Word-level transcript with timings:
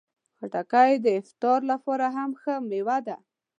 خټکی 0.37 0.91
د 0.99 1.07
افطار 1.21 1.59
لپاره 1.71 2.05
هم 2.15 2.31
ښه 2.41 2.53
مېوه 2.69 2.97
ده. 3.07 3.17